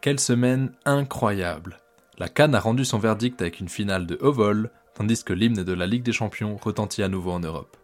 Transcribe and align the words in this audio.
Quelle 0.00 0.18
semaine 0.18 0.72
incroyable 0.86 1.76
La 2.16 2.30
Cannes 2.30 2.54
a 2.54 2.60
rendu 2.60 2.86
son 2.86 2.98
verdict 2.98 3.42
avec 3.42 3.60
une 3.60 3.68
finale 3.68 4.06
de 4.06 4.16
haut 4.22 4.32
vol, 4.32 4.70
tandis 4.94 5.22
que 5.22 5.34
l'hymne 5.34 5.62
de 5.62 5.72
la 5.74 5.86
Ligue 5.86 6.04
des 6.04 6.14
Champions 6.14 6.56
retentit 6.56 7.02
à 7.02 7.08
nouveau 7.08 7.32
en 7.32 7.40
Europe. 7.40 7.76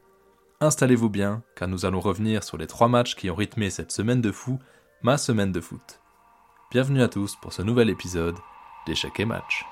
Installez-vous 0.63 1.11
bien, 1.11 1.43
car 1.57 1.69
nous 1.69 1.85
allons 1.85 2.01
revenir 2.01 2.43
sur 2.43 2.57
les 2.57 2.67
trois 2.67 2.89
matchs 2.89 3.17
qui 3.17 3.29
ont 3.29 3.35
rythmé 3.35 3.69
cette 3.69 3.93
semaine 3.93 4.23
de 4.23 4.33
fou, 4.33 4.59
ma 5.03 5.19
semaine 5.19 5.53
de 5.53 5.61
foot. 5.61 6.01
Bienvenue 6.71 7.03
à 7.03 7.09
tous 7.09 7.37
pour 7.37 7.53
ce 7.53 7.61
nouvel 7.61 7.91
épisode 7.91 8.37
d'Échecs 8.87 9.21
et 9.21 9.27
Match. 9.27 9.67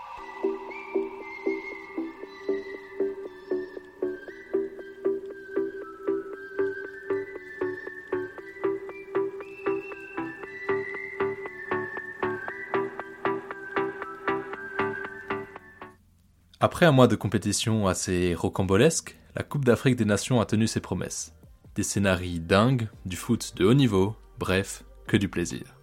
Après 16.64 16.86
un 16.86 16.92
mois 16.92 17.08
de 17.08 17.14
compétition 17.14 17.88
assez 17.88 18.34
rocambolesque, 18.34 19.18
la 19.36 19.42
Coupe 19.42 19.66
d'Afrique 19.66 19.96
des 19.96 20.06
Nations 20.06 20.40
a 20.40 20.46
tenu 20.46 20.66
ses 20.66 20.80
promesses. 20.80 21.34
Des 21.74 21.82
scénarios 21.82 22.38
dingues, 22.38 22.88
du 23.04 23.16
foot 23.16 23.52
de 23.54 23.66
haut 23.66 23.74
niveau, 23.74 24.16
bref, 24.38 24.82
que 25.06 25.18
du 25.18 25.28
plaisir. 25.28 25.76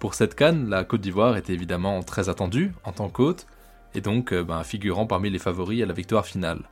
Pour 0.00 0.14
cette 0.14 0.34
canne, 0.34 0.68
la 0.68 0.82
Côte 0.82 1.00
d'Ivoire 1.00 1.36
était 1.36 1.52
évidemment 1.52 2.02
très 2.02 2.28
attendue 2.28 2.72
en 2.82 2.90
tant 2.90 3.08
qu'hôte, 3.08 3.46
et 3.94 4.00
donc 4.00 4.32
euh, 4.32 4.42
ben, 4.42 4.64
figurant 4.64 5.06
parmi 5.06 5.30
les 5.30 5.38
favoris 5.38 5.84
à 5.84 5.86
la 5.86 5.92
victoire 5.92 6.26
finale. 6.26 6.68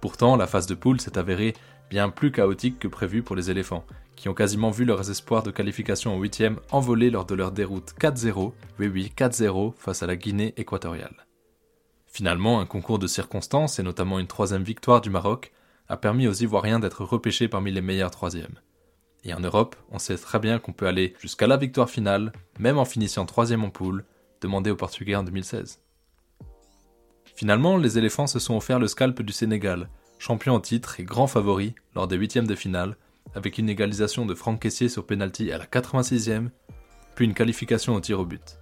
Pourtant, 0.00 0.34
la 0.36 0.46
phase 0.46 0.66
de 0.66 0.74
poule 0.74 0.98
s'est 0.98 1.18
avérée 1.18 1.52
bien 1.90 2.08
plus 2.08 2.32
chaotique 2.32 2.78
que 2.78 2.88
prévu 2.88 3.22
pour 3.22 3.36
les 3.36 3.50
éléphants, 3.50 3.84
qui 4.16 4.30
ont 4.30 4.34
quasiment 4.34 4.70
vu 4.70 4.86
leurs 4.86 5.10
espoirs 5.10 5.42
de 5.42 5.50
qualification 5.50 6.14
en 6.14 6.18
huitième 6.18 6.58
envoler 6.72 7.10
lors 7.10 7.26
de 7.26 7.34
leur 7.34 7.52
déroute 7.52 7.92
4-0, 8.00 8.54
oui 8.78 8.86
oui 8.88 9.12
4-0 9.14 9.74
face 9.76 10.02
à 10.02 10.06
la 10.06 10.16
Guinée 10.16 10.54
équatoriale. 10.56 11.26
Finalement, 12.10 12.60
un 12.60 12.66
concours 12.66 12.98
de 12.98 13.06
circonstances, 13.06 13.78
et 13.78 13.82
notamment 13.82 14.18
une 14.18 14.26
troisième 14.26 14.64
victoire 14.64 15.00
du 15.00 15.10
Maroc, 15.10 15.52
a 15.88 15.96
permis 15.96 16.26
aux 16.26 16.32
Ivoiriens 16.32 16.80
d'être 16.80 17.04
repêchés 17.04 17.48
parmi 17.48 17.70
les 17.70 17.80
meilleurs 17.80 18.10
troisièmes. 18.10 18.58
Et 19.24 19.32
en 19.32 19.40
Europe, 19.40 19.76
on 19.90 19.98
sait 19.98 20.16
très 20.16 20.38
bien 20.38 20.58
qu'on 20.58 20.72
peut 20.72 20.86
aller 20.86 21.14
jusqu'à 21.20 21.46
la 21.46 21.56
victoire 21.56 21.88
finale, 21.88 22.32
même 22.58 22.78
en 22.78 22.84
finissant 22.84 23.26
troisième 23.26 23.64
en 23.64 23.70
poule, 23.70 24.04
demandé 24.40 24.70
aux 24.70 24.76
Portugais 24.76 25.14
en 25.14 25.22
2016. 25.22 25.80
Finalement, 27.36 27.76
les 27.76 27.96
éléphants 27.96 28.26
se 28.26 28.38
sont 28.38 28.56
offerts 28.56 28.78
le 28.78 28.88
scalp 28.88 29.22
du 29.22 29.32
Sénégal, 29.32 29.88
champion 30.18 30.54
en 30.54 30.60
titre 30.60 31.00
et 31.00 31.04
grand 31.04 31.26
favori 31.26 31.74
lors 31.94 32.08
des 32.08 32.16
huitièmes 32.16 32.46
de 32.46 32.54
finale, 32.54 32.96
avec 33.34 33.58
une 33.58 33.68
égalisation 33.68 34.26
de 34.26 34.34
Franck 34.34 34.60
Caissier 34.60 34.88
sur 34.88 35.06
penalty 35.06 35.52
à 35.52 35.58
la 35.58 35.66
86e, 35.66 36.48
puis 37.14 37.24
une 37.24 37.34
qualification 37.34 37.94
au 37.94 38.00
tir 38.00 38.20
au 38.20 38.24
but. 38.24 38.58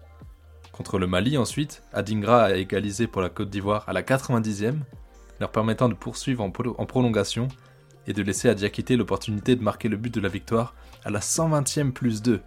Contre 0.78 1.00
le 1.00 1.08
Mali 1.08 1.36
ensuite, 1.36 1.82
Adingra 1.92 2.44
a 2.44 2.54
égalisé 2.54 3.08
pour 3.08 3.20
la 3.20 3.28
Côte 3.28 3.50
d'Ivoire 3.50 3.82
à 3.88 3.92
la 3.92 4.02
90e, 4.02 4.76
leur 5.40 5.50
permettant 5.50 5.88
de 5.88 5.94
poursuivre 5.94 6.40
en, 6.44 6.50
prolongation 6.86 7.48
et 8.06 8.12
de 8.12 8.22
laisser 8.22 8.48
à 8.48 8.54
Diakité 8.54 8.96
l'opportunité 8.96 9.56
de 9.56 9.62
marquer 9.64 9.88
le 9.88 9.96
but 9.96 10.14
de 10.14 10.20
la 10.20 10.28
victoire 10.28 10.76
à 11.04 11.10
la 11.10 11.18
120e 11.18 11.90
plus 11.90 12.22
2. 12.22 12.40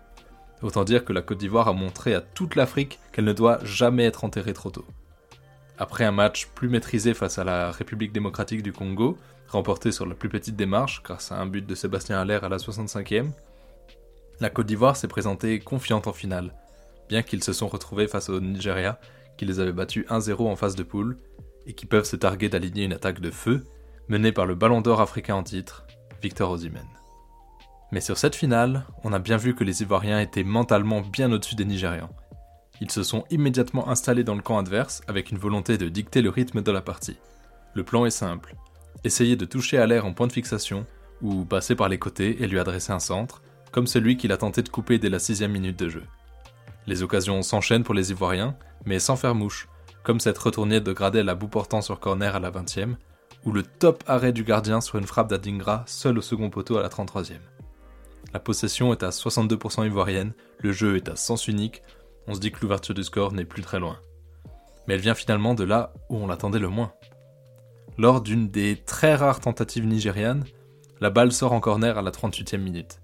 Autant 0.61 0.85
dire 0.85 1.03
que 1.03 1.11
la 1.11 1.21
Côte 1.21 1.39
d'Ivoire 1.39 1.67
a 1.67 1.73
montré 1.73 2.15
à 2.15 2.21
toute 2.21 2.55
l'Afrique 2.55 2.99
qu'elle 3.11 3.25
ne 3.25 3.33
doit 3.33 3.59
jamais 3.65 4.05
être 4.05 4.23
enterrée 4.23 4.53
trop 4.53 4.69
tôt. 4.69 4.85
Après 5.77 6.05
un 6.05 6.13
match 6.13 6.47
plus 6.55 6.69
maîtrisé 6.69 7.13
face 7.13 7.37
à 7.37 7.43
la 7.43 7.69
République 7.71 8.13
démocratique 8.13 8.63
du 8.63 8.71
Congo, 8.71 9.17
remporté 9.49 9.91
sur 9.91 10.05
la 10.05 10.15
plus 10.15 10.29
petite 10.29 10.55
démarche 10.55 11.03
grâce 11.03 11.33
à 11.33 11.41
un 11.41 11.47
but 11.47 11.67
de 11.67 11.75
Sébastien 11.75 12.17
Haller 12.17 12.39
à 12.41 12.47
la 12.47 12.57
65e, 12.57 13.31
la 14.39 14.49
Côte 14.49 14.67
d'Ivoire 14.67 14.95
s'est 14.95 15.09
présentée 15.09 15.59
confiante 15.59 16.07
en 16.07 16.13
finale, 16.13 16.53
bien 17.11 17.23
qu'ils 17.23 17.43
se 17.43 17.51
sont 17.51 17.67
retrouvés 17.67 18.07
face 18.07 18.29
au 18.29 18.39
Nigeria, 18.39 18.97
qui 19.37 19.43
les 19.43 19.59
avait 19.59 19.73
battus 19.73 20.05
1-0 20.07 20.47
en 20.47 20.55
phase 20.55 20.77
de 20.77 20.83
poule, 20.83 21.17
et 21.67 21.73
qui 21.73 21.85
peuvent 21.85 22.05
se 22.05 22.15
targuer 22.15 22.47
d'aligner 22.47 22.85
une 22.85 22.93
attaque 22.93 23.19
de 23.19 23.31
feu, 23.31 23.65
menée 24.07 24.31
par 24.31 24.45
le 24.45 24.55
ballon 24.55 24.79
d'or 24.79 25.01
africain 25.01 25.35
en 25.35 25.43
titre, 25.43 25.85
Victor 26.23 26.49
Osimhen. 26.49 26.87
Mais 27.91 27.99
sur 27.99 28.17
cette 28.17 28.37
finale, 28.37 28.85
on 29.03 29.11
a 29.11 29.19
bien 29.19 29.35
vu 29.35 29.55
que 29.55 29.65
les 29.65 29.81
Ivoiriens 29.81 30.21
étaient 30.21 30.45
mentalement 30.45 31.01
bien 31.01 31.29
au-dessus 31.33 31.55
des 31.55 31.65
Nigérians. 31.65 32.15
Ils 32.79 32.91
se 32.91 33.03
sont 33.03 33.25
immédiatement 33.29 33.89
installés 33.89 34.23
dans 34.23 34.35
le 34.35 34.41
camp 34.41 34.57
adverse 34.57 35.01
avec 35.09 35.31
une 35.31 35.37
volonté 35.37 35.77
de 35.77 35.89
dicter 35.89 36.21
le 36.21 36.29
rythme 36.29 36.61
de 36.61 36.71
la 36.71 36.81
partie. 36.81 37.17
Le 37.73 37.83
plan 37.83 38.05
est 38.05 38.09
simple. 38.09 38.55
Essayer 39.03 39.35
de 39.35 39.43
toucher 39.43 39.79
à 39.79 39.85
l'air 39.85 40.05
en 40.05 40.13
point 40.13 40.27
de 40.27 40.31
fixation, 40.31 40.85
ou 41.21 41.43
passer 41.43 41.75
par 41.75 41.89
les 41.89 41.99
côtés 41.99 42.41
et 42.41 42.47
lui 42.47 42.57
adresser 42.57 42.93
un 42.93 42.99
centre, 42.99 43.41
comme 43.73 43.85
celui 43.85 44.15
qu'il 44.15 44.31
a 44.31 44.37
tenté 44.37 44.63
de 44.63 44.69
couper 44.69 44.97
dès 44.97 45.09
la 45.09 45.19
sixième 45.19 45.51
minute 45.51 45.77
de 45.77 45.89
jeu. 45.89 46.03
Les 46.91 47.03
occasions 47.03 47.41
s'enchaînent 47.41 47.85
pour 47.85 47.93
les 47.93 48.11
Ivoiriens, 48.11 48.53
mais 48.85 48.99
sans 48.99 49.15
faire 49.15 49.33
mouche, 49.33 49.69
comme 50.03 50.19
cette 50.19 50.37
retournée 50.37 50.81
de 50.81 50.91
Gradel 50.91 51.29
à 51.29 51.35
bout 51.35 51.47
portant 51.47 51.81
sur 51.81 52.01
corner 52.01 52.35
à 52.35 52.41
la 52.41 52.51
20e, 52.51 52.95
ou 53.45 53.53
le 53.53 53.63
top 53.63 54.03
arrêt 54.07 54.33
du 54.33 54.43
gardien 54.43 54.81
sur 54.81 54.97
une 54.97 55.07
frappe 55.07 55.29
d'Adingra 55.29 55.85
seul 55.87 56.17
au 56.17 56.21
second 56.21 56.49
poteau 56.49 56.77
à 56.77 56.81
la 56.81 56.89
33e. 56.89 57.39
La 58.33 58.41
possession 58.41 58.91
est 58.91 59.03
à 59.03 59.09
62% 59.11 59.85
ivoirienne, 59.85 60.33
le 60.57 60.73
jeu 60.73 60.97
est 60.97 61.07
à 61.07 61.15
sens 61.15 61.47
unique, 61.47 61.81
on 62.27 62.33
se 62.33 62.41
dit 62.41 62.51
que 62.51 62.59
l'ouverture 62.61 62.93
du 62.93 63.05
score 63.05 63.31
n'est 63.31 63.45
plus 63.45 63.61
très 63.61 63.79
loin. 63.79 63.97
Mais 64.85 64.95
elle 64.95 64.99
vient 64.99 65.15
finalement 65.15 65.53
de 65.53 65.63
là 65.63 65.93
où 66.09 66.17
on 66.17 66.27
l'attendait 66.27 66.59
le 66.59 66.67
moins. 66.67 66.91
Lors 67.97 68.19
d'une 68.19 68.49
des 68.49 68.75
très 68.75 69.15
rares 69.15 69.39
tentatives 69.39 69.87
nigérianes, 69.87 70.43
la 70.99 71.09
balle 71.09 71.31
sort 71.31 71.53
en 71.53 71.61
corner 71.61 71.97
à 71.97 72.01
la 72.01 72.11
38e 72.11 72.57
minute 72.57 72.99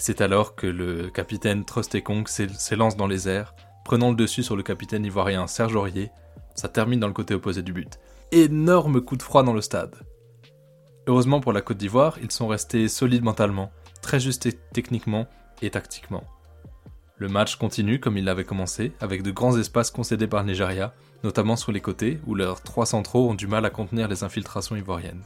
c'est 0.00 0.20
alors 0.20 0.54
que 0.54 0.66
le 0.66 1.08
capitaine 1.10 1.64
Trustekong 1.64 2.26
s'élance 2.26 2.96
dans 2.96 3.06
les 3.06 3.28
airs, 3.28 3.54
prenant 3.84 4.10
le 4.10 4.16
dessus 4.16 4.42
sur 4.42 4.56
le 4.56 4.62
capitaine 4.62 5.04
ivoirien 5.04 5.46
Serge 5.46 5.74
Aurier. 5.74 6.10
Ça 6.54 6.68
termine 6.68 7.00
dans 7.00 7.06
le 7.06 7.12
côté 7.12 7.34
opposé 7.34 7.62
du 7.62 7.72
but. 7.72 7.98
Énorme 8.32 9.00
coup 9.00 9.16
de 9.16 9.22
froid 9.22 9.42
dans 9.42 9.52
le 9.52 9.60
stade. 9.60 9.94
Heureusement 11.06 11.40
pour 11.40 11.52
la 11.52 11.62
Côte 11.62 11.78
d'Ivoire, 11.78 12.18
ils 12.22 12.30
sont 12.30 12.48
restés 12.48 12.86
solides 12.88 13.24
mentalement, 13.24 13.72
très 14.02 14.20
justes 14.20 14.48
techniquement 14.72 15.26
et 15.62 15.70
tactiquement. 15.70 16.24
Le 17.16 17.28
match 17.28 17.56
continue 17.56 17.98
comme 17.98 18.18
il 18.18 18.24
l'avait 18.24 18.44
commencé, 18.44 18.92
avec 19.00 19.22
de 19.22 19.30
grands 19.30 19.58
espaces 19.58 19.90
concédés 19.90 20.26
par 20.26 20.44
Nigeria, 20.44 20.92
notamment 21.24 21.56
sur 21.56 21.72
les 21.72 21.80
côtés, 21.80 22.20
où 22.26 22.34
leurs 22.34 22.62
trois 22.62 22.86
centraux 22.86 23.30
ont 23.30 23.34
du 23.34 23.46
mal 23.46 23.64
à 23.64 23.70
contenir 23.70 24.06
les 24.06 24.22
infiltrations 24.22 24.76
ivoiriennes. 24.76 25.24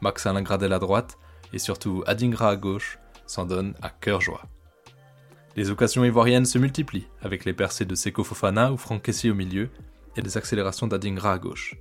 Max 0.00 0.26
Alain 0.26 0.42
Gradel 0.42 0.72
à 0.72 0.78
droite, 0.78 1.18
et 1.52 1.58
surtout 1.58 2.04
Adingra 2.06 2.50
à 2.50 2.56
gauche, 2.56 2.98
s'en 3.26 3.44
donne 3.44 3.74
à 3.82 3.90
cœur 3.90 4.20
joie. 4.20 4.42
Les 5.56 5.70
occasions 5.70 6.04
ivoiriennes 6.04 6.46
se 6.46 6.58
multiplient, 6.58 7.06
avec 7.22 7.44
les 7.44 7.52
percées 7.52 7.84
de 7.84 7.94
Seko 7.94 8.24
Fofana 8.24 8.72
ou 8.72 8.76
Franck 8.76 9.02
Kessier 9.02 9.30
au 9.30 9.34
milieu, 9.34 9.70
et 10.16 10.22
les 10.22 10.36
accélérations 10.36 10.86
d'Adingra 10.86 11.32
à 11.32 11.38
gauche. 11.38 11.76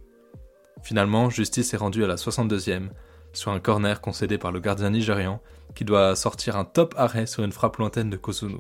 Finalement, 0.84 1.30
justice 1.30 1.74
est 1.74 1.78
rendue 1.78 2.04
à 2.04 2.08
la 2.08 2.16
62e, 2.16 2.90
sur 3.32 3.52
un 3.52 3.60
corner 3.60 4.00
concédé 4.00 4.38
par 4.38 4.52
le 4.52 4.60
gardien 4.60 4.92
nigérian, 4.92 5.42
qui 5.76 5.86
doit 5.86 6.16
sortir 6.16 6.56
un 6.56 6.66
top 6.66 6.94
arrêt 6.98 7.26
sur 7.26 7.44
une 7.44 7.52
frappe 7.52 7.78
lointaine 7.78 8.10
de 8.10 8.18
Kosunu. 8.18 8.60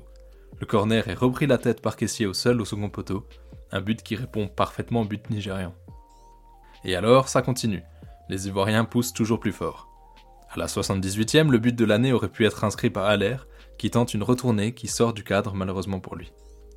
Le 0.59 0.65
corner 0.65 1.07
est 1.07 1.13
repris 1.13 1.45
la 1.45 1.57
tête 1.57 1.81
par 1.81 1.95
Kessier 1.95 2.25
au 2.25 2.33
seul 2.33 2.59
au 2.59 2.65
second 2.65 2.89
poteau, 2.89 3.27
un 3.71 3.81
but 3.81 4.01
qui 4.01 4.15
répond 4.15 4.47
parfaitement 4.47 5.01
au 5.01 5.05
but 5.05 5.29
nigérian. 5.29 5.75
Et 6.85 6.95
alors, 6.95 7.29
ça 7.29 7.41
continue. 7.41 7.83
Les 8.29 8.47
Ivoiriens 8.47 8.85
poussent 8.85 9.13
toujours 9.13 9.39
plus 9.39 9.51
fort. 9.51 9.92
À 10.53 10.59
la 10.59 10.67
78e, 10.67 11.49
le 11.49 11.57
but 11.57 11.75
de 11.75 11.83
l'année 11.83 12.13
aurait 12.13 12.29
pu 12.29 12.45
être 12.45 12.63
inscrit 12.63 12.91
par 12.91 13.05
Aller, 13.05 13.37
qui 13.79 13.89
tente 13.89 14.13
une 14.13 14.21
retournée 14.21 14.75
qui 14.75 14.87
sort 14.87 15.11
du 15.11 15.23
cadre 15.23 15.55
malheureusement 15.55 15.99
pour 15.99 16.15
lui. 16.15 16.31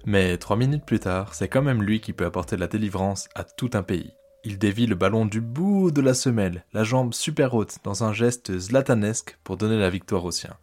Mais 0.06 0.38
trois 0.38 0.56
minutes 0.56 0.86
plus 0.86 0.98
tard, 0.98 1.34
c'est 1.34 1.48
quand 1.48 1.60
même 1.60 1.82
lui 1.82 2.00
qui 2.00 2.14
peut 2.14 2.24
apporter 2.24 2.56
la 2.56 2.68
délivrance 2.68 3.28
à 3.34 3.44
tout 3.44 3.68
un 3.74 3.82
pays. 3.82 4.14
Il 4.44 4.56
dévie 4.56 4.86
le 4.86 4.94
ballon 4.94 5.26
du 5.26 5.42
bout 5.42 5.90
de 5.90 6.00
la 6.00 6.14
semelle, 6.14 6.64
la 6.72 6.84
jambe 6.84 7.12
super 7.12 7.52
haute, 7.52 7.76
dans 7.84 8.02
un 8.02 8.14
geste 8.14 8.58
zlatanesque 8.58 9.36
pour 9.44 9.58
donner 9.58 9.76
la 9.76 9.90
victoire 9.90 10.24
aux 10.24 10.30
siens. 10.30 10.56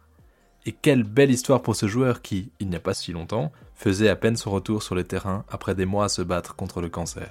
Et 0.66 0.72
quelle 0.72 1.04
belle 1.04 1.30
histoire 1.30 1.62
pour 1.62 1.76
ce 1.76 1.86
joueur 1.86 2.20
qui, 2.20 2.50
il 2.58 2.68
n'y 2.68 2.76
a 2.76 2.80
pas 2.80 2.94
si 2.94 3.12
longtemps, 3.12 3.52
faisait 3.76 4.08
à 4.08 4.16
peine 4.16 4.36
son 4.36 4.50
retour 4.50 4.82
sur 4.82 4.96
le 4.96 5.04
terrain 5.04 5.44
après 5.48 5.76
des 5.76 5.86
mois 5.86 6.06
à 6.06 6.08
se 6.08 6.22
battre 6.22 6.56
contre 6.56 6.80
le 6.80 6.88
cancer. 6.88 7.30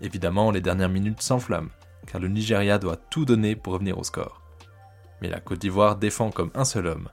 Évidemment, 0.00 0.52
les 0.52 0.60
dernières 0.60 0.88
minutes 0.88 1.22
s'enflamment, 1.22 1.70
car 2.06 2.20
le 2.20 2.28
Nigeria 2.28 2.78
doit 2.78 2.96
tout 2.96 3.24
donner 3.24 3.56
pour 3.56 3.72
revenir 3.72 3.98
au 3.98 4.04
score 4.04 4.39
mais 5.20 5.28
la 5.28 5.40
Côte 5.40 5.60
d'Ivoire 5.60 5.96
défend 5.96 6.30
comme 6.30 6.50
un 6.54 6.64
seul 6.64 6.86
homme. 6.86 7.08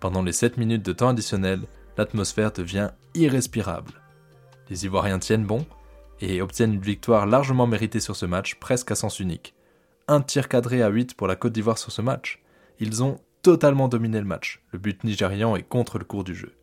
Pendant 0.00 0.22
les 0.22 0.32
7 0.32 0.56
minutes 0.56 0.84
de 0.84 0.92
temps 0.92 1.08
additionnel, 1.08 1.60
l'atmosphère 1.96 2.52
devient 2.52 2.90
irrespirable. 3.14 3.92
Les 4.70 4.84
Ivoiriens 4.84 5.18
tiennent 5.18 5.44
bon 5.44 5.64
et 6.20 6.40
obtiennent 6.40 6.74
une 6.74 6.80
victoire 6.80 7.26
largement 7.26 7.66
méritée 7.66 8.00
sur 8.00 8.16
ce 8.16 8.26
match, 8.26 8.56
presque 8.56 8.90
à 8.90 8.94
sens 8.94 9.20
unique. 9.20 9.54
Un 10.08 10.20
tir 10.20 10.48
cadré 10.48 10.82
à 10.82 10.88
8 10.88 11.14
pour 11.14 11.26
la 11.26 11.36
Côte 11.36 11.52
d'Ivoire 11.52 11.78
sur 11.78 11.92
ce 11.92 12.02
match. 12.02 12.42
Ils 12.80 13.02
ont 13.02 13.20
totalement 13.42 13.88
dominé 13.88 14.18
le 14.18 14.26
match. 14.26 14.62
Le 14.72 14.78
but 14.78 15.04
nigérian 15.04 15.56
est 15.56 15.62
contre 15.62 15.98
le 15.98 16.04
cours 16.04 16.24
du 16.24 16.34
jeu. 16.34 16.54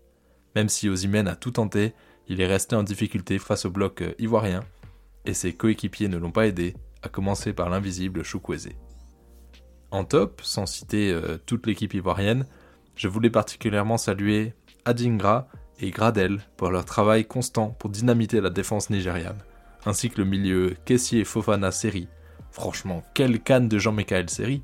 Même 0.55 0.69
si 0.69 0.89
Ozymen 0.89 1.27
a 1.27 1.35
tout 1.35 1.51
tenté, 1.51 1.93
il 2.27 2.41
est 2.41 2.47
resté 2.47 2.75
en 2.75 2.83
difficulté 2.83 3.39
face 3.39 3.65
au 3.65 3.71
bloc 3.71 4.01
euh, 4.01 4.13
ivoirien, 4.19 4.63
et 5.25 5.33
ses 5.33 5.53
coéquipiers 5.53 6.07
ne 6.07 6.17
l'ont 6.17 6.31
pas 6.31 6.47
aidé, 6.47 6.75
à 7.03 7.09
commencer 7.09 7.53
par 7.53 7.69
l'invisible 7.69 8.23
Choukweze. 8.23 8.69
En 9.91 10.03
top, 10.03 10.41
sans 10.43 10.65
citer 10.65 11.11
euh, 11.11 11.37
toute 11.45 11.65
l'équipe 11.65 11.93
ivoirienne, 11.93 12.45
je 12.95 13.07
voulais 13.07 13.31
particulièrement 13.31 13.97
saluer 13.97 14.53
Adingra 14.85 15.47
et 15.79 15.89
Gradel 15.89 16.39
pour 16.57 16.69
leur 16.69 16.85
travail 16.85 17.25
constant 17.25 17.69
pour 17.69 17.89
dynamiter 17.89 18.39
la 18.41 18.49
défense 18.49 18.89
nigériane, 18.89 19.37
ainsi 19.85 20.09
que 20.09 20.19
le 20.19 20.25
milieu 20.25 20.75
Kessier 20.85 21.23
Fofana 21.23 21.71
Seri. 21.71 22.07
Franchement, 22.51 23.03
quelle 23.13 23.39
canne 23.39 23.67
de 23.67 23.79
Jean-Michael 23.79 24.29
Seri 24.29 24.61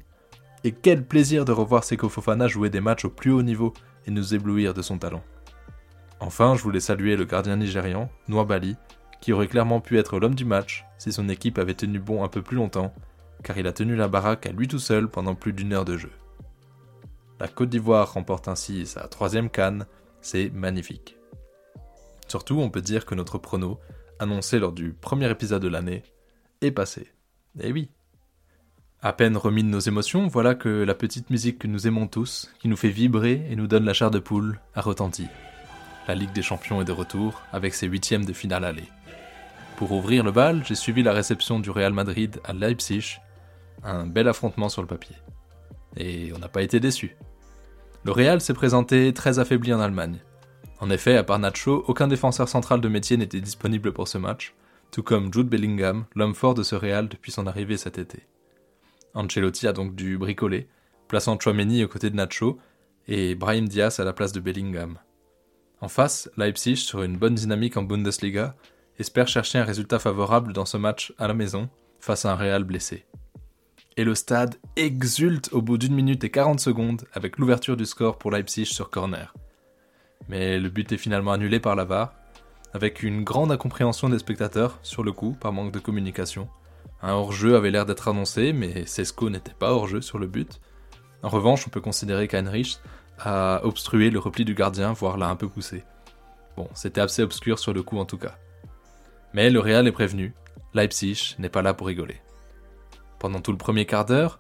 Et 0.64 0.72
quel 0.72 1.04
plaisir 1.04 1.46
de 1.46 1.52
revoir 1.52 1.84
Seko 1.84 2.10
Fofana 2.10 2.48
jouer 2.48 2.70
des 2.70 2.82
matchs 2.82 3.06
au 3.06 3.10
plus 3.10 3.32
haut 3.32 3.44
niveau 3.44 3.74
et 4.06 4.12
nous 4.12 4.36
éblouir 4.36 4.74
de 4.74 4.82
son 4.82 4.98
talent. 5.00 5.24
Enfin, 6.20 6.56
je 6.56 6.62
voulais 6.62 6.80
saluer 6.80 7.16
le 7.16 7.26
gardien 7.26 7.56
nigérian, 7.56 8.10
Bali, 8.28 8.76
qui 9.22 9.34
aurait 9.34 9.48
clairement 9.48 9.82
pu 9.82 9.98
être 9.98 10.20
l'homme 10.20 10.36
du 10.36 10.46
match 10.46 10.86
si 10.98 11.12
son 11.12 11.30
équipe 11.30 11.58
avait 11.58 11.74
tenu 11.74 12.00
bon 12.00 12.24
un 12.24 12.28
peu 12.28 12.42
plus 12.42 12.58
longtemps, 12.58 12.94
car 13.44 13.58
il 13.58 13.68
a 13.68 13.74
tenu 13.74 13.96
la 13.96 14.08
baraque 14.08 14.46
à 14.48 14.52
lui 14.52 14.68
tout 14.68 14.80
seul 14.80 15.08
pendant 15.08 15.36
plus 15.36 15.54
d'une 15.54 15.74
heure 15.74 15.86
de 15.86 15.98
jeu. 15.98 16.12
La 17.40 17.48
Côte 17.48 17.70
d'Ivoire 17.70 18.14
remporte 18.14 18.48
ainsi 18.48 18.86
sa 18.86 19.08
troisième 19.08 19.50
canne, 19.50 19.86
c'est 20.22 20.50
magnifique. 20.52 21.18
Surtout, 22.28 22.60
on 22.60 22.70
peut 22.70 22.82
dire 22.82 23.06
que 23.06 23.16
notre 23.16 23.38
prono, 23.38 23.80
annoncé 24.20 24.60
lors 24.60 24.72
du 24.72 24.94
premier 24.94 25.30
épisode 25.30 25.62
de 25.62 25.68
l'année, 25.68 26.04
est 26.62 26.72
passé. 26.72 27.12
Eh 27.60 27.72
oui. 27.72 27.90
À 29.02 29.14
peine 29.14 29.38
remis 29.38 29.64
de 29.64 29.70
nos 29.70 29.80
émotions, 29.80 30.28
voilà 30.28 30.56
que 30.56 30.70
la 30.70 30.96
petite 30.96 31.30
musique 31.30 31.60
que 31.60 31.68
nous 31.68 31.88
aimons 31.88 32.08
tous, 32.08 32.52
qui 32.60 32.68
nous 32.68 32.78
fait 32.78 32.90
vibrer 32.90 33.46
et 33.50 33.56
nous 33.56 33.68
donne 33.68 33.86
la 33.86 33.94
chair 33.94 34.10
de 34.10 34.20
poule, 34.20 34.60
a 34.74 34.82
retenti. 34.82 35.28
La 36.08 36.16
Ligue 36.16 36.34
des 36.34 36.42
Champions 36.42 36.82
est 36.82 36.86
de 36.86 36.92
retour, 36.92 37.42
avec 37.52 37.74
ses 37.74 37.88
huitièmes 37.88 38.26
de 38.26 38.34
finale 38.34 38.64
aller. 38.64 38.90
Pour 39.78 39.92
ouvrir 39.92 40.24
le 40.24 40.32
bal, 40.32 40.64
j'ai 40.66 40.76
suivi 40.76 41.04
la 41.04 41.12
réception 41.12 41.60
du 41.60 41.70
Real 41.70 41.92
Madrid 41.92 42.40
à 42.46 42.54
Leipzig, 42.54 43.18
un 43.84 44.08
bel 44.08 44.30
affrontement 44.30 44.70
sur 44.70 44.82
le 44.82 44.88
papier. 44.88 45.18
Et 45.98 46.32
on 46.34 46.40
n'a 46.40 46.48
pas 46.48 46.62
été 46.62 46.80
déçus. 46.80 47.18
Le 48.06 48.14
Real 48.14 48.40
s'est 48.40 48.54
présenté 48.54 49.14
très 49.14 49.38
affaibli 49.38 49.74
en 49.74 49.82
Allemagne. 49.82 50.20
En 50.80 50.90
effet, 50.90 51.18
à 51.18 51.24
part 51.24 51.40
Nacho, 51.40 51.84
aucun 51.88 52.08
défenseur 52.08 52.48
central 52.48 52.80
de 52.80 52.88
métier 52.88 53.18
n'était 53.18 53.42
disponible 53.42 53.92
pour 53.92 54.08
ce 54.08 54.18
match, 54.18 54.54
tout 54.92 55.04
comme 55.04 55.34
Jude 55.34 55.50
Bellingham, 55.50 56.06
l'homme 56.16 56.36
fort 56.36 56.54
de 56.54 56.64
ce 56.64 56.76
Real 56.76 57.10
depuis 57.10 57.34
son 57.34 57.46
arrivée 57.46 57.78
cet 57.78 57.98
été. 57.98 58.20
Ancelotti 59.14 59.68
a 59.68 59.74
donc 59.74 59.94
dû 59.94 60.18
bricoler, 60.18 60.70
plaçant 61.10 61.38
Chouameni 61.38 61.84
aux 61.84 61.90
côtés 61.90 62.10
de 62.10 62.16
Nacho 62.16 62.58
et 63.10 63.36
Brahim 63.36 63.68
Diaz 63.68 64.00
à 64.00 64.06
la 64.06 64.14
place 64.14 64.32
de 64.32 64.40
Bellingham. 64.40 65.00
En 65.82 65.90
face, 65.90 66.30
Leipzig, 66.38 66.78
sur 66.78 67.04
une 67.04 67.18
bonne 67.18 67.36
dynamique 67.36 67.76
en 67.76 67.84
Bundesliga, 67.84 68.56
espère 69.00 69.28
chercher 69.28 69.60
un 69.60 69.64
résultat 69.64 70.00
favorable 70.00 70.54
dans 70.54 70.66
ce 70.66 70.78
match 70.78 71.14
à 71.18 71.28
la 71.28 71.34
maison 71.34 71.70
face 72.00 72.26
à 72.26 72.32
un 72.32 72.36
Real 72.36 72.64
blessé. 72.64 73.06
Et 73.98 74.04
le 74.04 74.16
stade 74.16 74.56
exulte 74.76 75.50
au 75.54 75.62
bout 75.62 75.78
d'une 75.78 75.96
minute 75.96 76.24
et 76.24 76.30
40 76.30 76.60
secondes 76.60 77.06
avec 77.14 77.38
l'ouverture 77.38 77.78
du 77.78 77.86
score 77.86 78.18
pour 78.18 78.32
Leipzig 78.32 78.66
sur 78.66 78.90
corner. 78.90 79.34
Mais 80.28 80.60
le 80.60 80.70
but 80.70 80.92
est 80.92 80.98
finalement 80.98 81.32
annulé 81.32 81.60
par 81.60 81.76
la 81.76 81.86
VAR, 81.86 82.14
avec 82.74 83.04
une 83.04 83.24
grande 83.24 83.52
incompréhension 83.52 84.10
des 84.10 84.20
spectateurs 84.20 84.80
sur 84.82 85.04
le 85.04 85.14
coup 85.14 85.32
par 85.40 85.54
manque 85.54 85.72
de 85.72 85.80
communication. 85.80 86.50
Un 87.02 87.14
hors-jeu 87.14 87.56
avait 87.56 87.72
l'air 87.72 87.86
d'être 87.86 88.08
annoncé, 88.08 88.52
mais 88.52 88.86
Sesco 88.86 89.30
n'était 89.30 89.54
pas 89.54 89.72
hors-jeu 89.72 90.02
sur 90.02 90.20
le 90.20 90.28
but. 90.28 90.60
En 91.24 91.30
revanche, 91.30 91.66
on 91.68 91.70
peut 91.70 91.82
considérer 91.82 92.28
qu'Heinrich 92.28 92.80
a 93.20 93.62
obstrué 93.64 94.10
le 94.10 94.20
repli 94.20 94.44
du 94.44 94.56
gardien, 94.56 94.92
voire 94.92 95.18
l'a 95.18 95.30
un 95.30 95.36
peu 95.36 95.48
poussé. 95.48 95.84
Bon, 96.58 96.68
c'était 96.74 97.02
assez 97.02 97.22
obscur 97.22 97.60
sur 97.60 97.74
le 97.74 97.84
coup 97.84 97.98
en 97.98 98.06
tout 98.06 98.18
cas. 98.18 98.38
Mais 99.36 99.50
le 99.50 99.60
Real 99.60 99.86
est 99.86 99.92
prévenu, 99.92 100.34
Leipzig 100.74 101.36
n'est 101.40 101.50
pas 101.50 101.62
là 101.62 101.74
pour 101.74 101.88
rigoler. 101.88 102.22
Pendant 103.20 103.42
tout 103.42 103.52
le 103.52 103.58
premier 103.58 103.86
quart 103.86 104.06
d'heure, 104.06 104.40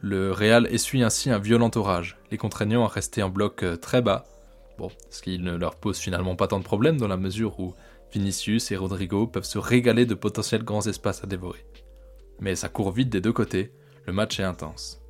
le 0.00 0.30
Real 0.30 0.68
essuie 0.68 1.02
ainsi 1.02 1.30
un 1.30 1.40
violent 1.40 1.72
orage, 1.74 2.16
les 2.30 2.38
contraignant 2.38 2.84
à 2.84 2.88
rester 2.88 3.24
en 3.24 3.28
bloc 3.28 3.64
euh, 3.64 3.76
très 3.76 4.02
bas, 4.02 4.24
bon, 4.78 4.88
ce 5.10 5.20
qui 5.20 5.40
ne 5.40 5.56
leur 5.56 5.74
pose 5.74 5.98
finalement 5.98 6.36
pas 6.36 6.46
tant 6.46 6.60
de 6.60 6.64
problèmes 6.64 6.96
dans 6.96 7.08
la 7.08 7.16
mesure 7.16 7.58
où 7.58 7.74
Vinicius 8.12 8.70
et 8.70 8.76
Rodrigo 8.76 9.26
peuvent 9.26 9.42
se 9.42 9.58
régaler 9.58 10.06
de 10.06 10.14
potentiels 10.14 10.62
grands 10.62 10.86
espaces 10.86 11.24
à 11.24 11.26
dévorer. 11.26 11.66
Mais 12.38 12.54
ça 12.54 12.68
court 12.68 12.92
vite 12.92 13.08
des 13.08 13.20
deux 13.20 13.32
côtés, 13.32 13.72
le 14.06 14.12
match 14.12 14.38
est 14.38 14.44
intense. 14.44 15.02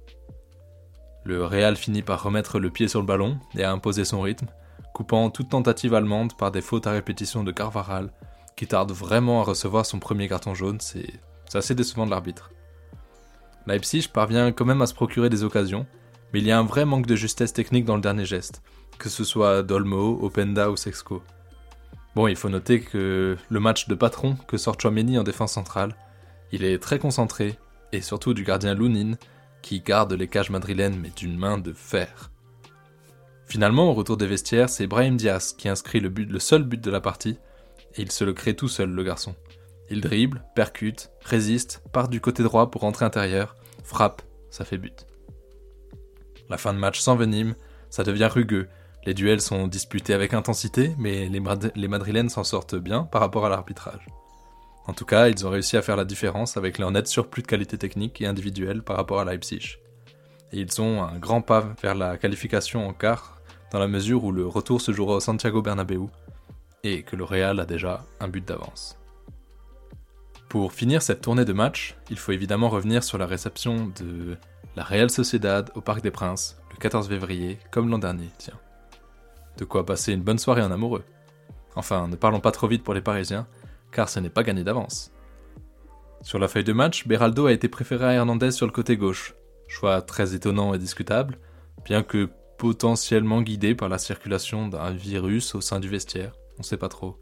Le 1.25 1.45
Real 1.45 1.77
finit 1.77 2.01
par 2.01 2.23
remettre 2.23 2.59
le 2.59 2.71
pied 2.71 2.89
sur 2.89 3.01
le 3.01 3.07
ballon 3.07 3.39
et 3.55 3.65
à 3.65 3.71
imposer 3.71 4.07
son 4.07 4.23
rythme, 4.23 4.49
coupant 4.95 5.29
toute 5.29 5.51
tentative 5.51 5.93
allemande 5.93 6.35
par 6.39 6.53
des 6.53 6.63
fautes 6.63 6.87
à 6.87 6.93
répétition 6.93 7.45
de 7.45 7.53
Carvaral, 7.53 8.11
qui 8.57 8.67
tarde 8.67 8.91
vraiment 8.91 9.43
à 9.43 9.45
recevoir 9.45 9.85
son 9.85 9.99
premier 9.99 10.29
carton 10.29 10.55
jaune, 10.55 10.81
c'est 10.81 11.21
assez 11.53 11.75
décevant 11.75 12.07
de 12.07 12.11
l'arbitre. 12.11 12.51
Leipzig 13.67 14.09
parvient 14.13 14.51
quand 14.53 14.65
même 14.65 14.83
à 14.83 14.87
se 14.87 14.95
procurer 14.95 15.29
des 15.29 15.45
occasions, 15.45 15.87
mais 16.33 16.41
il 16.41 16.47
y 16.47 16.51
a 16.51 16.59
un 16.59 16.65
vrai 16.65 16.85
manque 16.85 17.07
de 17.07 17.17
justesse 17.17 17.53
technique 17.53 17.85
dans 17.85 17.97
le 17.97 18.01
dernier 18.01 18.25
geste, 18.25 18.63
que 18.99 19.09
ce 19.09 19.25
soit 19.25 19.63
Dolmo, 19.63 20.19
Openda 20.23 20.71
ou 20.71 20.77
Sexco. 20.77 21.23
Bon, 22.15 22.29
il 22.29 22.37
faut 22.37 22.49
noter 22.49 22.81
que 22.81 23.37
le 23.49 23.61
match 23.61 23.89
de 23.89 23.95
patron 23.95 24.37
que 24.49 24.57
sort 24.57 24.81
Chouameni 24.81 25.19
en 25.19 25.23
défense 25.23 25.53
centrale, 25.53 25.95
il 26.51 26.65
est 26.65 26.79
très 26.79 26.99
concentré, 26.99 27.59
et 27.93 28.01
surtout 28.01 28.33
du 28.33 28.43
gardien 28.43 28.75
Lunin, 28.75 29.17
qui 29.61 29.81
garde 29.81 30.13
les 30.15 30.29
cages 30.29 30.51
madrilènes 30.51 30.99
mais 30.99 31.11
d'une 31.11 31.37
main 31.37 31.59
de 31.59 31.73
fer. 31.73 32.31
Finalement, 33.45 33.91
au 33.91 33.95
retour 33.95 34.17
des 34.17 34.27
vestiaires, 34.27 34.71
c'est 34.71 34.87
Brahim 34.87 35.17
Diaz 35.17 35.53
qui 35.53 35.69
inscrit 35.69 36.01
le 36.01 36.39
seul 36.39 36.63
but 36.63 36.81
de 36.81 36.91
la 36.91 37.01
partie, 37.01 37.39
et 37.97 38.03
il 38.03 38.13
se 38.13 38.25
le 38.25 38.33
crée 38.33 38.55
tout 38.55 38.69
seul, 38.69 38.91
le 38.91 39.03
garçon. 39.03 39.35
Il 39.91 40.01
dribble, 40.01 40.43
percute, 40.55 41.11
résiste, 41.25 41.83
part 41.93 42.09
du 42.09 42.21
côté 42.21 42.43
droit 42.43 42.71
pour 42.71 42.83
rentrer 42.83 43.05
intérieur, 43.05 43.57
frappe, 43.85 44.23
ça 44.51 44.65
fait 44.65 44.79
but. 44.79 45.07
La 46.49 46.59
fin 46.59 46.73
de 46.75 46.79
match 46.79 47.01
s'envenime, 47.01 47.55
ça 47.91 48.05
devient 48.05 48.29
rugueux, 48.31 48.69
les 49.07 49.15
duels 49.15 49.41
sont 49.41 49.69
disputés 49.69 50.15
avec 50.15 50.35
intensité, 50.35 50.93
mais 50.99 51.29
les, 51.29 51.89
Madrilènes 51.89 52.29
s'en 52.29 52.43
sortent 52.43 52.75
bien 52.75 53.05
par 53.05 53.21
rapport 53.21 53.47
à 53.47 53.49
l'arbitrage. 53.49 54.05
En 54.89 54.93
tout 54.93 55.05
cas, 55.05 55.29
ils 55.29 55.47
ont 55.47 55.51
réussi 55.51 55.77
à 55.77 55.83
faire 55.83 55.97
la 55.97 56.05
différence 56.05 56.57
avec 56.57 56.79
leur 56.79 56.91
net 56.91 57.07
surplus 57.07 57.43
de 57.43 57.47
qualité 57.47 57.79
technique 57.79 58.21
et 58.21 58.27
individuelle 58.27 58.83
par 58.83 58.97
rapport 58.97 59.21
à 59.21 59.25
Leipzig. 59.25 59.79
Et 60.53 60.59
ils 60.59 60.81
ont 60.81 61.05
un 61.05 61.19
grand 61.19 61.41
pas 61.41 61.69
vers 61.83 61.95
la 61.95 62.17
qualification 62.17 62.89
en 62.89 62.93
quart, 62.93 63.41
dans 63.71 63.79
la 63.79 63.87
mesure 63.87 64.25
où 64.25 64.33
le 64.33 64.47
retour 64.47 64.81
se 64.81 64.91
jouera 64.91 65.17
au 65.17 65.21
Santiago 65.21 65.63
Bernabéu, 65.63 66.09
et 66.85 67.03
que 67.03 67.17
le 67.17 67.25
Real 67.25 67.61
a 67.61 67.67
déjà 67.67 68.05
un 68.21 68.29
but 68.29 68.47
d'avance. 68.47 68.99
Pour 70.49 70.73
finir 70.73 71.03
cette 71.03 71.23
tournée 71.23 71.45
de 71.45 71.53
matchs, 71.53 71.97
il 72.11 72.19
faut 72.19 72.33
évidemment 72.33 72.69
revenir 72.69 73.03
sur 73.03 73.19
la 73.19 73.27
réception 73.27 73.93
de 74.01 74.37
la 74.77 74.85
Real 74.85 75.11
Sociedad 75.11 75.71
au 75.75 75.81
Parc 75.81 76.03
des 76.03 76.11
Princes 76.11 76.57
le 76.71 76.77
14 76.77 77.09
février, 77.09 77.59
comme 77.71 77.91
l'an 77.91 77.99
dernier, 77.99 78.29
tiens. 78.39 78.59
De 79.59 79.65
quoi 79.65 79.85
passer 79.85 80.13
une 80.13 80.23
bonne 80.23 80.39
soirée 80.39 80.63
en 80.63 80.71
amoureux. 80.71 81.05
Enfin, 81.75 82.09
ne 82.09 82.17
parlons 82.17 82.41
pas 82.41 82.53
trop 82.53 82.69
vite 82.69 82.85
pour 82.85 82.95
les 82.95 83.01
Parisiens, 83.01 83.47
car 83.91 84.09
ce 84.09 84.21
n'est 84.21 84.31
pas 84.31 84.43
gagné 84.43 84.63
d'avance. 84.63 85.13
Sur 86.23 86.39
la 86.39 86.49
feuille 86.49 86.65
de 86.65 86.73
match, 86.73 87.07
Beraldo 87.07 87.47
a 87.47 87.53
été 87.53 87.69
préféré 87.69 88.05
à 88.05 88.13
Hernandez 88.13 88.51
sur 88.51 88.67
le 88.67 88.73
côté 88.73 88.97
gauche, 88.97 89.35
choix 89.69 90.03
très 90.03 90.35
étonnant 90.35 90.75
et 90.75 90.79
discutable, 90.79 91.39
bien 91.85 92.03
que 92.03 92.29
potentiellement 92.59 93.43
guidé 93.43 93.75
par 93.75 93.89
la 93.89 93.99
circulation 93.99 94.69
d'un 94.69 94.91
virus 94.91 95.55
au 95.55 95.61
sein 95.61 95.81
du 95.81 95.89
vestiaire, 95.89 96.33
on 96.59 96.63
sait 96.63 96.77
pas 96.77 96.89
trop. 96.89 97.17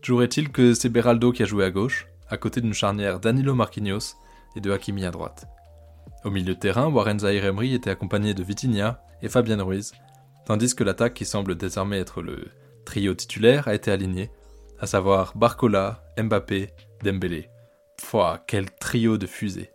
Toujours 0.00 0.22
est-il 0.22 0.50
que 0.50 0.74
c'est 0.74 0.88
Beraldo 0.88 1.32
qui 1.32 1.42
a 1.42 1.46
joué 1.46 1.64
à 1.64 1.70
gauche, 1.70 2.08
à 2.28 2.36
côté 2.36 2.60
d'une 2.60 2.74
charnière 2.74 3.20
Danilo 3.20 3.54
Marquinhos 3.54 4.16
et 4.56 4.60
de 4.60 4.70
Hakimi 4.70 5.04
à 5.04 5.10
droite. 5.10 5.46
Au 6.24 6.30
milieu 6.30 6.54
de 6.54 6.58
terrain, 6.58 6.88
Warren 6.88 7.20
Zahir 7.20 7.44
Emery 7.44 7.74
était 7.74 7.90
accompagné 7.90 8.34
de 8.34 8.42
Vitinha 8.42 9.00
et 9.22 9.28
Fabian 9.28 9.64
Ruiz, 9.64 9.92
tandis 10.46 10.74
que 10.74 10.84
l'attaque 10.84 11.14
qui 11.14 11.24
semble 11.24 11.56
désormais 11.56 11.98
être 11.98 12.22
le 12.22 12.48
trio 12.84 13.14
titulaire 13.14 13.68
a 13.68 13.74
été 13.74 13.90
alignée, 13.90 14.30
à 14.80 14.86
savoir 14.86 15.36
Barcola, 15.36 16.04
Mbappé, 16.18 16.70
Dembélé. 17.04 17.48
Pouah, 17.96 18.42
quel 18.46 18.70
trio 18.70 19.18
de 19.18 19.26
fusées. 19.26 19.70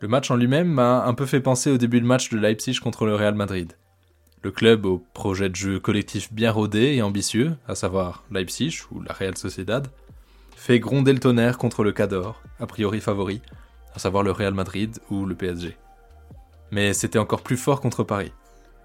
Le 0.00 0.08
match 0.08 0.30
en 0.30 0.36
lui-même 0.36 0.68
m'a 0.68 1.04
un 1.04 1.14
peu 1.14 1.26
fait 1.26 1.40
penser 1.40 1.70
au 1.70 1.78
début 1.78 2.00
de 2.00 2.06
match 2.06 2.30
de 2.30 2.38
Leipzig 2.38 2.80
contre 2.80 3.06
le 3.06 3.14
Real 3.14 3.34
Madrid. 3.34 3.72
Le 4.42 4.50
club 4.50 4.86
au 4.86 4.98
projet 5.14 5.48
de 5.48 5.54
jeu 5.54 5.78
collectif 5.78 6.32
bien 6.32 6.50
rodé 6.50 6.94
et 6.94 7.02
ambitieux, 7.02 7.56
à 7.68 7.76
savoir 7.76 8.24
Leipzig 8.32 8.80
ou 8.90 9.00
la 9.00 9.12
Real 9.12 9.38
Sociedad, 9.38 9.86
fait 10.56 10.80
gronder 10.80 11.12
le 11.12 11.20
tonnerre 11.20 11.58
contre 11.58 11.84
le 11.84 11.92
Cador, 11.92 12.42
a 12.58 12.66
priori 12.66 13.00
favori, 13.00 13.40
à 13.94 14.00
savoir 14.00 14.24
le 14.24 14.32
Real 14.32 14.52
Madrid 14.52 14.98
ou 15.10 15.26
le 15.26 15.36
PSG. 15.36 15.76
Mais 16.72 16.92
c'était 16.92 17.20
encore 17.20 17.42
plus 17.42 17.56
fort 17.56 17.80
contre 17.80 18.02
Paris. 18.02 18.32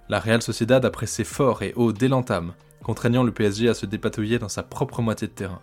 La 0.10 0.20
Real 0.20 0.44
Sociedad 0.44 0.86
a 0.86 0.92
pressé 0.92 1.24
fort 1.24 1.64
et 1.64 1.74
haut 1.76 1.92
dès 1.92 2.08
l'entame, 2.08 2.54
contraignant 2.84 3.24
le 3.24 3.32
PSG 3.32 3.68
à 3.68 3.74
se 3.74 3.88
dépatouiller 3.88 4.38
dans 4.38 4.50
sa 4.50 4.62
propre 4.62 5.02
moitié 5.02 5.28
de 5.28 5.34
terrain. 5.34 5.62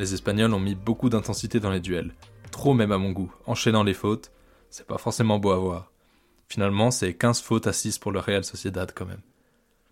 Les 0.00 0.12
Espagnols 0.12 0.54
ont 0.54 0.60
mis 0.60 0.74
beaucoup 0.74 1.08
d'intensité 1.08 1.60
dans 1.60 1.70
les 1.70 1.80
duels, 1.80 2.14
trop 2.50 2.74
même 2.74 2.92
à 2.92 2.98
mon 2.98 3.12
goût, 3.12 3.32
enchaînant 3.46 3.84
les 3.84 3.94
fautes, 3.94 4.32
c'est 4.70 4.86
pas 4.86 4.98
forcément 4.98 5.38
beau 5.38 5.52
à 5.52 5.58
voir. 5.58 5.92
Finalement, 6.48 6.90
c'est 6.90 7.14
15 7.14 7.42
fautes 7.42 7.66
à 7.66 7.72
6 7.72 7.98
pour 7.98 8.12
le 8.12 8.20
Real 8.20 8.44
Sociedad 8.44 8.92
quand 8.94 9.06
même. 9.06 9.20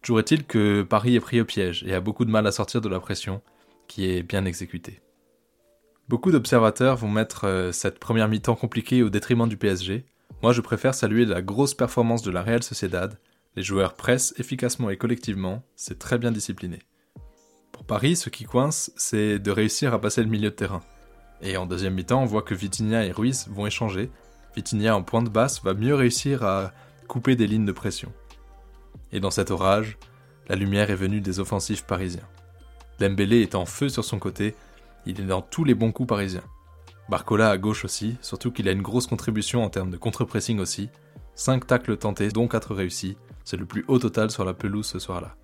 Toujours 0.03 0.21
est-il 0.21 0.45
que 0.45 0.83
Paris 0.83 1.17
est 1.17 1.21
pris 1.21 1.41
au 1.41 1.45
piège 1.45 1.85
et 1.85 1.93
a 1.93 2.01
beaucoup 2.01 2.25
de 2.25 2.31
mal 2.31 2.47
à 2.47 2.53
sortir 2.53 2.81
de 2.81 2.89
la 2.89 3.01
pression, 3.01 3.43
qui 3.89 4.09
est 4.09 4.23
bien 4.23 4.45
exécutée. 4.45 5.01
Beaucoup 6.09 6.31
d'observateurs 6.31 6.97
vont 6.97 7.11
mettre 7.11 7.47
euh, 7.47 7.73
cette 7.73 7.99
première 7.99 8.29
mi-temps 8.29 8.55
compliquée 8.55 9.03
au 9.03 9.11
détriment 9.11 9.49
du 9.49 9.57
PSG. 9.57 10.05
Moi, 10.43 10.53
je 10.53 10.61
préfère 10.61 10.95
saluer 10.95 11.25
la 11.25 11.43
grosse 11.43 11.75
performance 11.75 12.23
de 12.23 12.31
la 12.31 12.43
Real 12.43 12.63
Sociedad, 12.63 13.19
Les 13.57 13.63
joueurs 13.63 13.95
pressent 13.95 14.35
efficacement 14.39 14.91
et 14.91 14.97
collectivement, 14.97 15.65
c'est 15.75 15.99
très 15.99 16.19
bien 16.19 16.31
discipliné. 16.31 16.79
Pour 17.73 17.85
Paris, 17.85 18.15
ce 18.15 18.31
qui 18.31 18.45
coince, 18.45 18.93
c'est 18.97 19.39
de 19.39 19.51
réussir 19.51 19.93
à 19.93 20.01
passer 20.01 20.23
le 20.23 20.29
milieu 20.29 20.51
de 20.51 20.55
terrain. 20.55 20.83
Et 21.43 21.57
en 21.57 21.67
deuxième 21.67 21.95
mi-temps, 21.95 22.23
on 22.23 22.27
voit 22.27 22.43
que 22.43 22.55
Vitinha 22.55 23.05
et 23.05 23.13
Ruiz 23.13 23.49
vont 23.51 23.67
échanger. 23.67 24.11
Vitinha 24.57 24.97
en 24.97 25.03
pointe 25.03 25.29
basse 25.29 25.63
va 25.63 25.75
mieux 25.75 25.95
réussir 25.95 26.43
à 26.43 26.73
couper 27.09 27.37
des 27.37 27.47
lignes 27.47 27.67
de 27.67 27.73
pression. 27.73 28.13
Et 29.13 29.21
dans 29.21 29.31
cet 29.31 29.51
orage, 29.51 29.99
la 30.49 30.57
lumière 30.57 30.91
est 30.91 30.97
venue 30.97 31.21
des 31.21 31.41
offensifs 31.41 31.85
parisiens. 31.85 32.27
Dembélé 32.99 33.43
est 33.43 33.55
en 33.55 33.67
feu 33.67 33.89
sur 33.89 34.05
son 34.05 34.19
côté, 34.19 34.55
il 35.05 35.21
est 35.21 35.25
dans 35.25 35.43
tous 35.43 35.65
les 35.65 35.75
bons 35.75 35.93
coups 35.93 36.09
parisiens. 36.09 36.43
Barcola 37.09 37.51
à 37.51 37.59
gauche 37.59 37.85
aussi, 37.85 38.17
surtout 38.23 38.51
qu'il 38.51 38.69
a 38.69 38.73
une 38.73 38.83
grosse 38.83 39.07
contribution 39.07 39.63
en 39.63 39.71
termes 39.71 39.91
de 39.91 39.97
contre-pressing 39.97 40.59
aussi. 40.59 40.89
5 41.35 41.67
tacles 41.67 41.97
tentés, 41.99 42.31
dont 42.31 42.49
4 42.49 42.75
réussis, 42.75 43.17
c'est 43.45 43.59
le 43.59 43.67
plus 43.67 43.85
haut 43.87 43.99
total 43.99 44.31
sur 44.31 44.45
la 44.45 44.55
pelouse 44.55 44.87
ce 44.87 44.99
soir-là. 44.99 45.37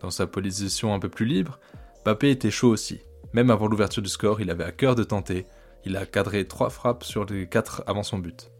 Dans 0.00 0.10
sa 0.10 0.26
position 0.26 0.94
un 0.94 1.00
peu 1.00 1.08
plus 1.08 1.26
libre, 1.26 1.58
Bappé 2.04 2.30
était 2.30 2.50
chaud 2.50 2.68
aussi. 2.68 3.00
Même 3.32 3.50
avant 3.50 3.66
l'ouverture 3.66 4.02
du 4.02 4.08
score, 4.08 4.40
il 4.40 4.50
avait 4.50 4.64
à 4.64 4.70
cœur 4.70 4.94
de 4.94 5.02
tenter, 5.02 5.46
il 5.88 5.96
a 5.96 6.04
cadré 6.04 6.46
3 6.46 6.68
frappes 6.68 7.02
sur 7.02 7.24
les 7.24 7.48
4 7.48 7.84
avant 7.86 8.02
son 8.02 8.18
but. 8.18 8.50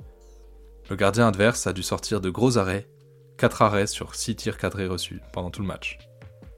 Le 0.89 0.97
gardien 0.97 1.29
adverse 1.29 1.67
a 1.67 1.75
dû 1.75 1.83
sortir 1.83 2.23
de 2.23 2.31
gros 2.31 2.57
arrêts, 2.57 2.89
4 3.37 3.61
arrêts 3.61 3.87
sur 3.87 4.15
6 4.15 4.37
tirs 4.37 4.57
cadrés 4.57 4.87
reçus 4.87 5.21
pendant 5.35 5.51
tout 5.51 5.61
le 5.61 5.67
match. 5.67 5.99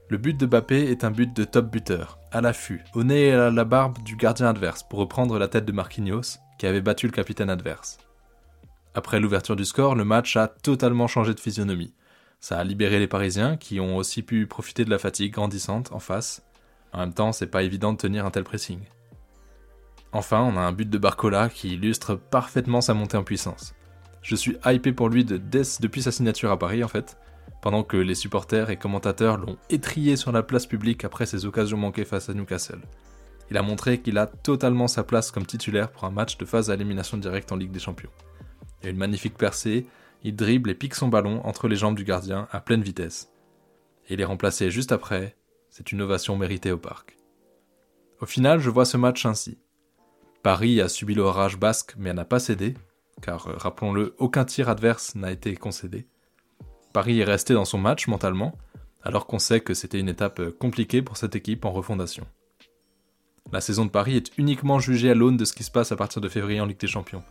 Le 0.07 0.17
but 0.17 0.37
de 0.39 0.45
Bappé 0.45 0.89
est 0.89 1.03
un 1.03 1.11
but 1.11 1.35
de 1.35 1.43
top 1.43 1.69
buteur, 1.69 2.19
à 2.31 2.39
l'affût, 2.39 2.83
au 2.95 3.03
nez 3.03 3.27
et 3.27 3.33
à 3.33 3.49
la 3.49 3.65
barbe 3.65 4.01
du 4.03 4.15
gardien 4.15 4.47
adverse 4.47 4.83
pour 4.83 4.99
reprendre 4.99 5.37
la 5.37 5.49
tête 5.49 5.65
de 5.65 5.73
Marquinhos, 5.73 6.39
qui 6.57 6.65
avait 6.65 6.79
battu 6.79 7.05
le 7.05 7.11
capitaine 7.11 7.49
adverse. 7.49 7.97
Après 8.93 9.19
l'ouverture 9.19 9.57
du 9.57 9.65
score, 9.65 9.95
le 9.95 10.05
match 10.05 10.37
a 10.37 10.47
totalement 10.47 11.07
changé 11.07 11.33
de 11.33 11.39
physionomie. 11.41 11.93
Ça 12.39 12.57
a 12.57 12.63
libéré 12.63 12.99
les 12.99 13.07
Parisiens, 13.07 13.57
qui 13.57 13.81
ont 13.81 13.97
aussi 13.97 14.21
pu 14.21 14.47
profiter 14.47 14.85
de 14.85 14.89
la 14.89 14.99
fatigue 14.99 15.33
grandissante 15.33 15.91
en 15.91 15.99
face. 15.99 16.43
En 16.93 16.99
même 16.99 17.13
temps, 17.13 17.33
c'est 17.33 17.47
pas 17.47 17.63
évident 17.63 17.91
de 17.91 17.97
tenir 17.97 18.25
un 18.25 18.31
tel 18.31 18.45
pressing. 18.45 18.79
Enfin, 20.13 20.41
on 20.41 20.57
a 20.57 20.61
un 20.61 20.71
but 20.71 20.89
de 20.89 20.97
Barcola 20.97 21.49
qui 21.49 21.73
illustre 21.73 22.15
parfaitement 22.15 22.81
sa 22.81 22.93
montée 22.93 23.17
en 23.17 23.23
puissance. 23.23 23.73
Je 24.21 24.35
suis 24.35 24.57
hypé 24.65 24.91
pour 24.91 25.09
lui 25.09 25.25
de 25.25 25.37
depuis 25.37 26.01
sa 26.01 26.11
signature 26.11 26.51
à 26.51 26.59
Paris 26.59 26.83
en 26.83 26.87
fait, 26.87 27.17
pendant 27.61 27.83
que 27.83 27.97
les 27.97 28.15
supporters 28.15 28.69
et 28.69 28.77
commentateurs 28.77 29.37
l'ont 29.37 29.57
étrié 29.69 30.15
sur 30.15 30.31
la 30.31 30.43
place 30.43 30.65
publique 30.65 31.05
après 31.05 31.25
ses 31.25 31.45
occasions 31.45 31.77
manquées 31.77 32.05
face 32.05 32.29
à 32.29 32.33
Newcastle. 32.33 32.81
Il 33.49 33.57
a 33.57 33.61
montré 33.61 33.99
qu'il 33.99 34.17
a 34.17 34.27
totalement 34.27 34.87
sa 34.87 35.03
place 35.03 35.31
comme 35.31 35.45
titulaire 35.45 35.91
pour 35.91 36.05
un 36.05 36.11
match 36.11 36.37
de 36.37 36.45
phase 36.45 36.69
à 36.69 36.73
élimination 36.73 37.17
directe 37.17 37.51
en 37.51 37.57
Ligue 37.57 37.71
des 37.71 37.79
Champions. 37.79 38.11
Il 38.81 38.87
a 38.87 38.89
une 38.91 38.97
magnifique 38.97 39.37
percée, 39.37 39.85
il 40.23 40.35
dribble 40.35 40.69
et 40.69 40.75
pique 40.75 40.95
son 40.95 41.07
ballon 41.07 41.41
entre 41.45 41.67
les 41.67 41.75
jambes 41.75 41.97
du 41.97 42.03
gardien 42.03 42.47
à 42.51 42.61
pleine 42.61 42.81
vitesse. 42.81 43.31
Et 44.07 44.13
il 44.13 44.21
est 44.21 44.25
remplacé 44.25 44.71
juste 44.71 44.91
après, 44.91 45.35
c'est 45.69 45.91
une 45.91 46.01
ovation 46.01 46.37
méritée 46.37 46.71
au 46.71 46.77
parc. 46.77 47.17
Au 48.21 48.25
final, 48.25 48.59
je 48.59 48.69
vois 48.69 48.85
ce 48.85 48.97
match 48.97 49.25
ainsi. 49.25 49.57
Paris 50.43 50.81
a 50.81 50.89
subi 50.89 51.13
l'orage 51.13 51.57
basque 51.57 51.93
mais 51.97 52.13
n'a 52.13 52.25
pas 52.25 52.39
cédé, 52.39 52.73
car 53.21 53.47
euh, 53.47 53.53
rappelons-le, 53.57 54.15
aucun 54.17 54.43
tir 54.43 54.69
adverse 54.69 55.13
n'a 55.15 55.31
été 55.31 55.55
concédé. 55.55 56.07
Paris 56.93 57.19
est 57.19 57.25
resté 57.25 57.53
dans 57.53 57.65
son 57.65 57.77
match 57.77 58.07
mentalement, 58.07 58.57
alors 59.03 59.27
qu'on 59.27 59.39
sait 59.39 59.61
que 59.61 59.75
c'était 59.75 59.99
une 59.99 60.09
étape 60.09 60.39
euh, 60.39 60.51
compliquée 60.51 61.03
pour 61.03 61.17
cette 61.17 61.35
équipe 61.35 61.63
en 61.65 61.71
refondation. 61.71 62.25
La 63.51 63.61
saison 63.61 63.85
de 63.85 63.91
Paris 63.91 64.15
est 64.15 64.31
uniquement 64.37 64.79
jugée 64.79 65.11
à 65.11 65.15
l'aune 65.15 65.37
de 65.37 65.45
ce 65.45 65.53
qui 65.53 65.63
se 65.63 65.71
passe 65.71 65.91
à 65.91 65.95
partir 65.95 66.21
de 66.21 66.29
février 66.29 66.59
en 66.59 66.65
Ligue 66.65 66.79
des 66.79 66.87
Champions. 66.87 67.23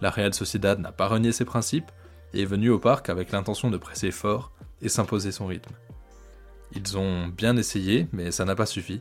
La 0.00 0.10
Real 0.10 0.32
Sociedad 0.32 0.78
n'a 0.78 0.92
pas 0.92 1.08
renié 1.08 1.32
ses 1.32 1.44
principes 1.44 1.90
et 2.32 2.42
est 2.42 2.46
venue 2.46 2.70
au 2.70 2.78
parc 2.78 3.10
avec 3.10 3.32
l'intention 3.32 3.70
de 3.70 3.76
presser 3.76 4.10
fort 4.10 4.52
et 4.80 4.88
s'imposer 4.88 5.32
son 5.32 5.46
rythme. 5.46 5.74
Ils 6.72 6.96
ont 6.96 7.28
bien 7.28 7.56
essayé, 7.56 8.08
mais 8.12 8.30
ça 8.30 8.44
n'a 8.44 8.54
pas 8.54 8.66
suffi. 8.66 9.00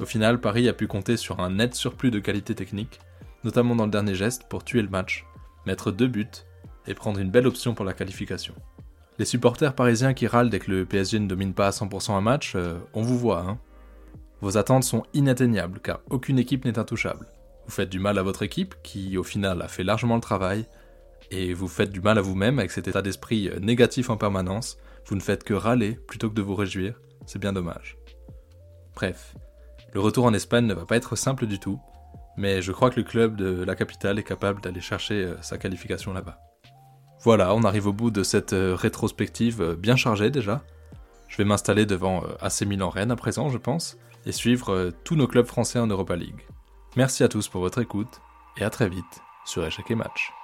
Au 0.00 0.04
final, 0.04 0.40
Paris 0.40 0.68
a 0.68 0.72
pu 0.72 0.86
compter 0.86 1.16
sur 1.16 1.40
un 1.40 1.50
net 1.50 1.74
surplus 1.74 2.10
de 2.10 2.18
qualité 2.18 2.54
technique, 2.54 3.00
notamment 3.44 3.76
dans 3.76 3.84
le 3.84 3.90
dernier 3.90 4.14
geste 4.14 4.44
pour 4.48 4.64
tuer 4.64 4.82
le 4.82 4.88
match, 4.88 5.26
mettre 5.66 5.92
deux 5.92 6.08
buts 6.08 6.26
et 6.86 6.94
prendre 6.94 7.20
une 7.20 7.30
belle 7.30 7.46
option 7.46 7.74
pour 7.74 7.84
la 7.84 7.92
qualification. 7.92 8.54
Les 9.18 9.24
supporters 9.24 9.74
parisiens 9.74 10.14
qui 10.14 10.26
râlent 10.26 10.50
dès 10.50 10.58
que 10.58 10.70
le 10.70 10.84
PSG 10.84 11.18
ne 11.18 11.28
domine 11.28 11.54
pas 11.54 11.68
à 11.68 11.70
100% 11.70 12.12
un 12.12 12.20
match, 12.20 12.54
euh, 12.56 12.78
on 12.94 13.02
vous 13.02 13.18
voit, 13.18 13.40
hein. 13.40 13.58
Vos 14.40 14.56
attentes 14.56 14.82
sont 14.82 15.04
inatteignables 15.14 15.78
car 15.78 16.00
aucune 16.10 16.38
équipe 16.38 16.64
n'est 16.64 16.78
intouchable. 16.78 17.28
Vous 17.64 17.70
faites 17.70 17.90
du 17.90 18.00
mal 18.00 18.18
à 18.18 18.24
votre 18.24 18.42
équipe 18.42 18.74
qui 18.82 19.16
au 19.16 19.22
final 19.22 19.62
a 19.62 19.68
fait 19.68 19.84
largement 19.84 20.16
le 20.16 20.20
travail 20.20 20.66
et 21.30 21.54
vous 21.54 21.68
faites 21.68 21.92
du 21.92 22.00
mal 22.00 22.18
à 22.18 22.22
vous-même 22.22 22.58
avec 22.58 22.72
cet 22.72 22.88
état 22.88 23.02
d'esprit 23.02 23.48
euh, 23.48 23.60
négatif 23.60 24.10
en 24.10 24.16
permanence. 24.16 24.78
Vous 25.06 25.14
ne 25.14 25.20
faites 25.20 25.44
que 25.44 25.54
râler 25.54 25.92
plutôt 26.08 26.28
que 26.28 26.34
de 26.34 26.42
vous 26.42 26.56
réjouir. 26.56 27.00
C'est 27.24 27.38
bien 27.38 27.52
dommage. 27.52 27.96
Bref, 28.96 29.36
le 29.92 30.00
retour 30.00 30.24
en 30.24 30.34
Espagne 30.34 30.66
ne 30.66 30.74
va 30.74 30.86
pas 30.86 30.96
être 30.96 31.16
simple 31.16 31.46
du 31.46 31.58
tout, 31.58 31.78
mais 32.36 32.62
je 32.62 32.72
crois 32.72 32.90
que 32.90 33.00
le 33.00 33.04
club 33.04 33.36
de 33.36 33.62
la 33.62 33.74
capitale 33.74 34.18
est 34.18 34.22
capable 34.22 34.60
d'aller 34.60 34.80
chercher 34.80 35.24
euh, 35.24 35.42
sa 35.42 35.58
qualification 35.58 36.12
là-bas. 36.12 36.38
Voilà, 37.22 37.54
on 37.54 37.62
arrive 37.62 37.86
au 37.86 37.92
bout 37.92 38.10
de 38.10 38.22
cette 38.22 38.52
euh, 38.52 38.74
rétrospective 38.74 39.60
euh, 39.60 39.76
bien 39.76 39.96
chargée 39.96 40.30
déjà. 40.30 40.62
Je 41.28 41.36
vais 41.36 41.44
m'installer 41.44 41.86
devant 41.86 42.22
AC 42.40 42.62
Milan 42.62 42.90
Rennes 42.90 43.10
à 43.10 43.16
présent, 43.16 43.48
je 43.48 43.56
pense, 43.56 43.96
et 44.26 44.32
suivre 44.32 44.92
tous 45.02 45.16
nos 45.16 45.26
clubs 45.26 45.46
français 45.46 45.78
en 45.78 45.86
Europa 45.86 46.14
League. 46.14 46.46
Merci 46.94 47.24
à 47.24 47.28
tous 47.28 47.48
pour 47.48 47.62
votre 47.62 47.80
écoute, 47.80 48.20
et 48.58 48.64
à 48.64 48.68
très 48.68 48.90
vite 48.90 49.22
sur 49.46 49.64
Échec 49.64 49.90
et 49.90 49.94
Match. 49.94 50.41